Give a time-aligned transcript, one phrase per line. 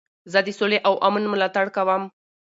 [0.31, 2.03] زه د سولي او امن ملاتړ کوم.